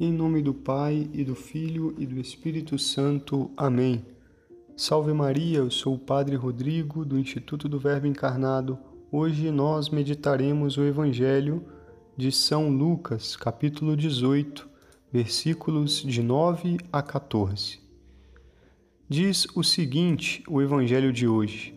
Em 0.00 0.10
nome 0.10 0.40
do 0.42 0.54
Pai 0.54 1.08
e 1.12 1.22
do 1.22 1.34
Filho 1.34 1.94
e 1.98 2.06
do 2.06 2.18
Espírito 2.18 2.78
Santo. 2.78 3.50
Amém. 3.56 4.04
Salve 4.74 5.12
Maria, 5.12 5.58
eu 5.58 5.70
sou 5.70 5.94
o 5.94 5.98
Padre 5.98 6.34
Rodrigo 6.34 7.04
do 7.04 7.18
Instituto 7.18 7.68
do 7.68 7.78
Verbo 7.78 8.06
Encarnado. 8.06 8.78
Hoje 9.10 9.50
nós 9.50 9.90
meditaremos 9.90 10.78
o 10.78 10.82
Evangelho 10.82 11.62
de 12.16 12.32
São 12.32 12.70
Lucas, 12.70 13.36
capítulo 13.36 13.94
18, 13.96 14.68
versículos 15.12 16.02
de 16.02 16.22
9 16.22 16.78
a 16.90 17.02
14. 17.02 17.78
Diz 19.08 19.46
o 19.54 19.62
seguinte: 19.62 20.42
o 20.48 20.62
Evangelho 20.62 21.12
de 21.12 21.28
hoje. 21.28 21.74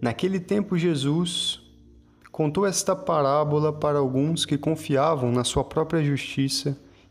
Naquele 0.00 0.40
tempo, 0.40 0.76
Jesus 0.76 1.62
contou 2.32 2.66
esta 2.66 2.96
parábola 2.96 3.72
para 3.72 4.00
alguns 4.00 4.44
que 4.44 4.58
confiavam 4.58 5.30
na 5.30 5.44
sua 5.44 5.62
própria 5.62 6.02
justiça 6.02 6.83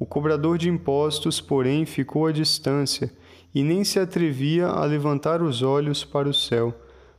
O 0.00 0.06
cobrador 0.06 0.56
de 0.56 0.70
impostos, 0.70 1.42
porém, 1.42 1.84
ficou 1.84 2.26
à 2.26 2.32
distância 2.32 3.12
e 3.54 3.62
nem 3.62 3.84
se 3.84 4.00
atrevia 4.00 4.66
a 4.66 4.82
levantar 4.86 5.42
os 5.42 5.60
olhos 5.60 6.06
para 6.06 6.26
o 6.26 6.32
céu, 6.32 6.74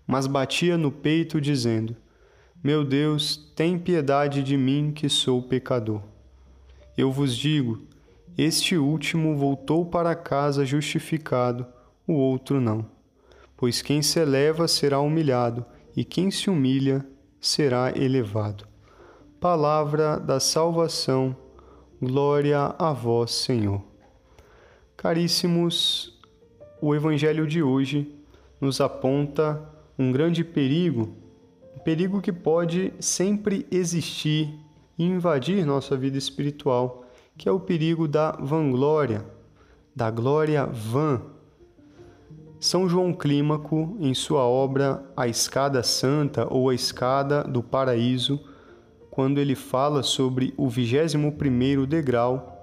mas 0.07 0.25
batia 0.25 0.79
no 0.79 0.91
peito, 0.91 1.39
dizendo: 1.39 1.95
Meu 2.63 2.83
Deus, 2.83 3.37
tem 3.55 3.77
piedade 3.77 4.41
de 4.41 4.57
mim 4.57 4.91
que 4.91 5.07
sou 5.07 5.43
pecador. 5.43 6.01
Eu 6.97 7.11
vos 7.11 7.37
digo: 7.37 7.83
este 8.35 8.75
último 8.75 9.37
voltou 9.37 9.85
para 9.85 10.15
casa 10.15 10.65
justificado, 10.65 11.67
o 12.07 12.13
outro 12.13 12.59
não. 12.59 12.83
Pois 13.55 13.83
quem 13.83 14.01
se 14.01 14.19
eleva 14.19 14.67
será 14.67 14.99
humilhado, 14.99 15.63
e 15.95 16.03
quem 16.03 16.31
se 16.31 16.49
humilha 16.49 17.05
será 17.39 17.95
elevado. 17.95 18.65
Palavra 19.39 20.17
da 20.17 20.39
salvação, 20.39 21.35
glória 22.01 22.75
a 22.79 22.91
vós, 22.91 23.31
Senhor. 23.31 23.81
Caríssimos, 24.97 26.19
o 26.81 26.95
Evangelho 26.95 27.45
de 27.45 27.61
hoje 27.61 28.11
nos 28.59 28.81
aponta 28.81 29.61
um 29.97 30.11
grande 30.11 30.43
perigo, 30.43 31.13
um 31.75 31.79
perigo 31.79 32.21
que 32.21 32.31
pode 32.31 32.93
sempre 32.99 33.67
existir 33.69 34.53
e 34.97 35.03
invadir 35.03 35.65
nossa 35.65 35.95
vida 35.95 36.17
espiritual, 36.17 37.05
que 37.37 37.47
é 37.47 37.51
o 37.51 37.59
perigo 37.59 38.07
da 38.07 38.31
vanglória, 38.31 39.25
da 39.95 40.09
glória 40.09 40.65
vã 40.65 41.21
são 42.61 42.87
João 42.87 43.11
Clímaco, 43.11 43.97
em 43.99 44.13
sua 44.13 44.43
obra 44.43 45.03
A 45.17 45.27
Escada 45.27 45.81
Santa 45.81 46.45
ou 46.47 46.69
A 46.69 46.75
Escada 46.75 47.43
do 47.43 47.63
Paraíso, 47.63 48.39
quando 49.11 49.39
ele 49.39 49.55
fala 49.55 50.01
sobre 50.01 50.53
o 50.55 50.67
21º 50.67 51.85
degrau, 51.85 52.57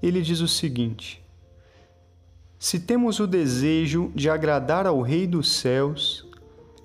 ele 0.00 0.22
diz 0.22 0.40
o 0.40 0.46
seguinte: 0.46 1.20
Se 2.56 2.78
temos 2.78 3.18
o 3.18 3.26
desejo 3.26 4.12
de 4.14 4.30
agradar 4.30 4.86
ao 4.86 5.02
Rei 5.02 5.26
dos 5.26 5.50
céus, 5.50 6.30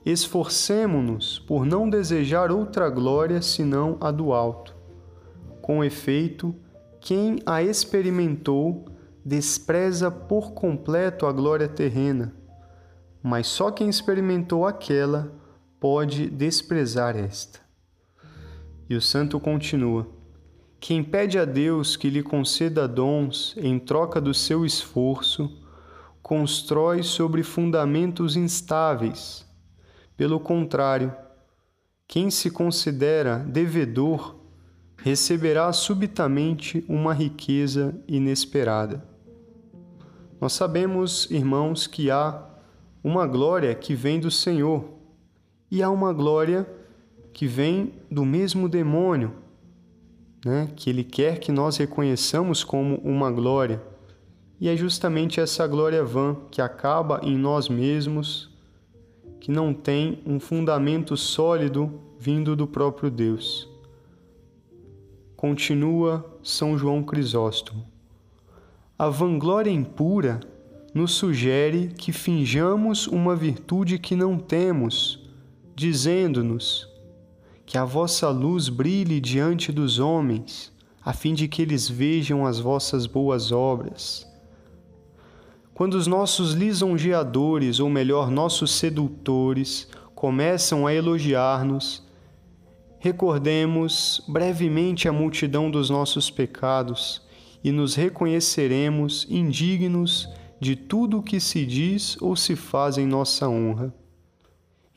esforcemo-nos 0.04 1.38
por 1.38 1.64
não 1.64 1.88
desejar 1.88 2.52
outra 2.52 2.90
glória 2.90 3.40
senão 3.40 3.98
a 4.02 4.10
do 4.10 4.34
alto. 4.34 4.76
Com 5.62 5.84
efeito, 5.84 6.56
quem 7.00 7.40
a 7.46 7.62
experimentou 7.62 8.86
despreza 9.24 10.10
por 10.10 10.54
completo 10.54 11.28
a 11.28 11.32
glória 11.32 11.68
terrena, 11.68 12.34
mas 13.22 13.46
só 13.46 13.70
quem 13.70 13.90
experimentou 13.90 14.66
aquela 14.66 15.32
pode 15.80 16.30
desprezar 16.30 17.16
esta. 17.16 17.67
E 18.90 18.96
o 18.96 19.02
santo 19.02 19.40
continua: 19.40 20.08
Quem 20.80 21.04
pede 21.04 21.38
a 21.38 21.46
Deus 21.46 21.96
que 21.96 22.10
lhe 22.10 22.24
conceda 22.24 22.88
dons 22.88 23.56
em 23.58 23.78
troca 23.78 24.22
do 24.22 24.34
seu 24.34 24.66
esforço, 24.66 25.52
constrói 26.22 27.04
sobre 27.04 27.44
fundamentos 27.44 28.36
instáveis. 28.36 29.46
Pelo 30.16 30.40
contrário, 30.40 31.14
quem 32.08 32.30
se 32.30 32.50
considera 32.50 33.38
devedor 33.40 34.36
receberá 34.98 35.72
subitamente 35.72 36.84
uma 36.88 37.14
riqueza 37.14 37.96
inesperada. 38.08 39.06
Nós 40.40 40.54
sabemos, 40.54 41.30
irmãos, 41.32 41.88
que 41.88 42.12
há 42.12 42.44
uma 43.04 43.26
glória 43.26 43.74
que 43.74 43.96
vem 43.96 44.20
do 44.20 44.30
Senhor 44.30 44.86
e 45.70 45.82
há 45.82 45.90
uma 45.90 46.14
glória 46.14 46.68
que 47.38 47.46
vem 47.46 47.94
do 48.10 48.26
mesmo 48.26 48.68
demônio, 48.68 49.32
né? 50.44 50.72
que 50.76 50.90
ele 50.90 51.04
quer 51.04 51.38
que 51.38 51.52
nós 51.52 51.78
reconheçamos 51.78 52.64
como 52.64 52.96
uma 53.04 53.30
glória. 53.30 53.80
E 54.60 54.68
é 54.68 54.76
justamente 54.76 55.40
essa 55.40 55.68
glória 55.68 56.04
vã 56.04 56.36
que 56.50 56.64
acaba 56.64 57.22
em 57.22 57.38
nós 57.38 57.70
mesmos, 57.70 58.50
que 59.40 59.52
não 59.52 59.72
tem 59.72 60.18
um 60.26 60.40
fundamento 60.40 61.16
sólido 61.16 62.02
vindo 62.18 62.56
do 62.56 62.66
próprio 62.66 63.12
Deus. 63.12 63.70
Continua 65.36 66.26
São 66.42 66.76
João 66.76 67.04
Crisóstomo. 67.04 67.86
A 68.98 69.10
vanglória 69.10 69.70
impura 69.70 70.40
nos 70.92 71.12
sugere 71.12 71.90
que 71.90 72.12
finjamos 72.12 73.06
uma 73.06 73.36
virtude 73.36 74.00
que 74.00 74.16
não 74.16 74.40
temos, 74.40 75.30
dizendo-nos 75.76 76.97
que 77.68 77.78
a 77.78 77.84
vossa 77.84 78.30
luz 78.30 78.70
brilhe 78.70 79.20
diante 79.20 79.74
dos 79.74 80.00
homens, 80.00 80.72
a 81.04 81.12
fim 81.12 81.34
de 81.34 81.50
que 81.50 81.62
eles 81.62 81.88
vejam 81.90 82.46
as 82.46 82.60
vossas 82.60 83.06
boas 83.06 83.52
obras. 83.52 84.26
Quando 85.74 85.96
os 85.96 86.08
nossos 86.08 86.54
lisonjeadores, 86.54 87.82
ou 87.82 87.90
melhor, 87.90 88.32
nossos 88.32 88.72
sedutores, 88.72 89.90
começam 90.16 90.88
a 90.88 90.94
elogiar-nos, 90.94 92.08
recordemos 93.00 94.24
brevemente 94.30 95.10
a 95.10 95.12
multidão 95.12 95.70
dos 95.70 95.90
nossos 95.90 96.32
pecados 96.32 97.22
e 97.62 97.70
nos 97.70 97.96
reconheceremos 97.96 99.28
indignos 99.30 100.30
de 100.58 100.78
tudo 100.78 101.20
o 101.20 101.24
que 101.24 101.40
se 101.40 101.66
diz 101.66 102.16
ou 102.22 102.34
se 102.34 102.56
faz 102.56 102.98
em 102.98 103.06
nossa 103.06 103.50
honra. 103.50 103.94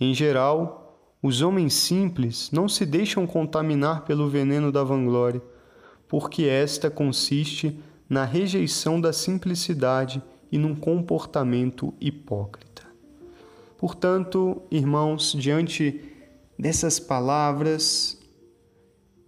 Em 0.01 0.15
geral, 0.15 0.80
os 1.23 1.43
homens 1.43 1.75
simples 1.75 2.51
não 2.51 2.69
se 2.69 2.87
deixam 2.87 3.27
contaminar 3.27 4.05
pelo 4.05 4.29
veneno 4.29 4.73
da 4.73 4.83
vanglória, 4.83 5.43
porque 6.09 6.45
esta 6.45 6.91
consiste 6.91 7.79
na 8.09 8.25
rejeição 8.25 9.01
da 9.01 9.13
simplicidade 9.13 10.23
e 10.51 10.59
num 10.59 10.75
comportamento 10.75 11.95
hipócrita. 12.01 12.83
Portanto, 13.79 14.63
irmãos, 14.71 15.35
diante 15.39 16.01
dessas 16.59 16.99
palavras, 16.99 18.19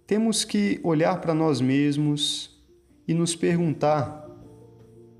temos 0.05 0.43
que 0.43 0.79
olhar 0.83 1.21
para 1.21 1.33
nós 1.33 1.61
mesmos 1.61 2.51
e 3.07 3.13
nos 3.13 3.35
perguntar 3.35 4.29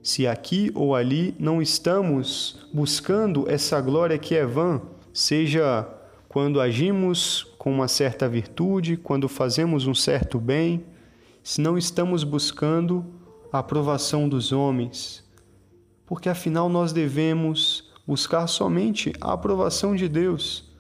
se 0.03 0.27
aqui 0.27 0.69
ou 0.75 0.93
ali 0.93 1.33
não 1.39 1.61
estamos 1.61 2.67
buscando 2.73 3.49
essa 3.49 3.79
glória 3.79 4.17
que 4.17 4.35
é 4.35 4.45
vã, 4.45 4.81
seja 5.13 5.87
quando 6.33 6.59
agimos 6.59 7.43
com 7.59 7.71
uma 7.71 7.87
certa 7.87 8.27
virtude, 8.27 8.97
quando 8.97 9.29
fazemos 9.29 9.85
um 9.85 9.93
certo 9.93 10.39
bem, 10.39 10.83
se 11.43 11.61
não 11.61 11.77
estamos 11.77 12.23
buscando 12.23 13.05
a 13.51 13.59
aprovação 13.59 14.27
dos 14.27 14.51
homens, 14.51 15.23
porque 16.07 16.27
afinal 16.27 16.67
nós 16.67 16.91
devemos 16.91 17.93
buscar 18.07 18.47
somente 18.47 19.13
a 19.21 19.33
aprovação 19.33 19.95
de 19.95 20.09
Deus. 20.09 20.73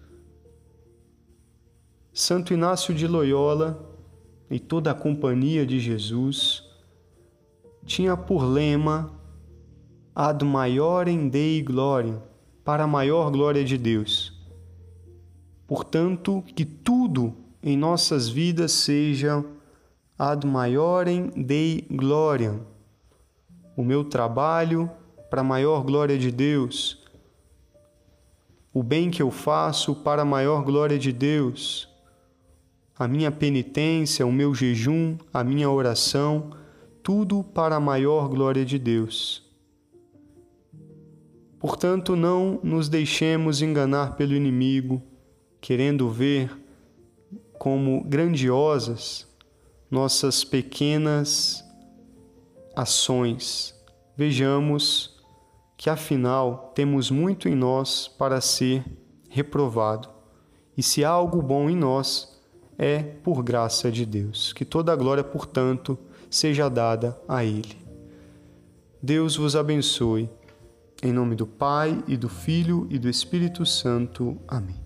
Santo 2.11 2.51
Inácio 2.51 2.91
de 2.91 3.05
Loyola 3.05 3.95
e 4.49 4.59
toda 4.59 4.89
a 4.89 4.95
companhia 4.95 5.67
de 5.67 5.79
Jesus 5.79 6.63
tinha 7.85 8.17
por 8.17 8.43
lema 8.43 9.13
ad 10.15 10.43
maiorem 10.43 11.29
Dei 11.29 11.61
glória, 11.61 12.23
para 12.65 12.85
a 12.85 12.87
maior 12.87 13.29
glória 13.29 13.63
de 13.63 13.77
Deus. 13.77 14.32
Portanto, 15.73 16.43
que 16.55 16.65
tudo 16.65 17.33
em 17.63 17.75
nossas 17.75 18.29
vidas 18.29 18.71
seja 18.73 19.43
ad 20.19 20.45
maiorem 20.45 21.31
Dei 21.35 21.87
glória, 21.89 22.61
o 23.75 23.83
meu 23.83 24.03
trabalho 24.03 24.87
para 25.31 25.41
a 25.41 25.43
maior 25.43 25.81
glória 25.83 26.15
de 26.15 26.29
Deus, 26.29 27.03
o 28.71 28.83
bem 28.83 29.09
que 29.09 29.23
eu 29.23 29.31
faço 29.31 29.95
para 29.95 30.21
a 30.21 30.25
maior 30.25 30.63
glória 30.63 30.99
de 30.99 31.11
Deus, 31.11 31.89
a 32.95 33.07
minha 33.07 33.31
penitência, 33.31 34.27
o 34.27 34.31
meu 34.31 34.53
jejum, 34.53 35.17
a 35.33 35.43
minha 35.43 35.71
oração, 35.71 36.51
tudo 37.01 37.43
para 37.43 37.77
a 37.77 37.79
maior 37.79 38.29
glória 38.29 38.63
de 38.63 38.77
Deus. 38.77 39.41
Portanto, 41.57 42.15
não 42.15 42.59
nos 42.61 42.87
deixemos 42.87 43.63
enganar 43.63 44.15
pelo 44.15 44.35
inimigo, 44.35 45.01
querendo 45.63 46.09
ver 46.09 46.51
como 47.53 48.03
grandiosas 48.03 49.25
nossas 49.89 50.43
pequenas 50.43 51.63
ações. 52.75 53.73
Vejamos 54.17 55.23
que 55.77 55.89
afinal 55.89 56.73
temos 56.75 57.09
muito 57.09 57.47
em 57.47 57.55
nós 57.55 58.09
para 58.09 58.41
ser 58.41 58.83
reprovado. 59.29 60.09
E 60.75 60.83
se 60.83 61.05
há 61.05 61.09
algo 61.09 61.41
bom 61.41 61.69
em 61.69 61.77
nós, 61.77 62.43
é 62.77 63.01
por 63.01 63.41
graça 63.41 63.89
de 63.89 64.05
Deus. 64.05 64.51
Que 64.51 64.65
toda 64.65 64.91
a 64.91 64.97
glória, 64.97 65.23
portanto, 65.23 65.97
seja 66.29 66.67
dada 66.67 67.17
a 67.25 67.45
Ele. 67.45 67.77
Deus 69.01 69.37
vos 69.37 69.55
abençoe. 69.55 70.29
Em 71.01 71.13
nome 71.13 71.37
do 71.37 71.47
Pai 71.47 72.03
e 72.05 72.17
do 72.17 72.27
Filho 72.27 72.85
e 72.89 72.99
do 72.99 73.07
Espírito 73.07 73.65
Santo. 73.65 74.37
Amém. 74.45 74.82